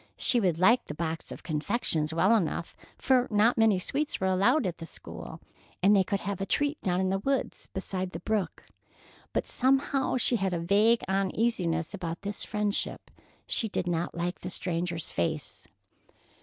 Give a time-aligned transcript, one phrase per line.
[0.17, 4.65] She would like the box of confections well enough, for not many sweets were allowed
[4.65, 5.39] at the school
[5.83, 8.63] and they could have a treat down in the woods, beside the brook.
[9.31, 13.11] But somehow she had a vague uneasiness about this friendship.
[13.45, 15.67] She did not like the stranger's face.